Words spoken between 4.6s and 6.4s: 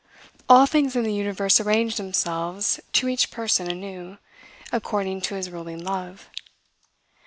according to his ruling love.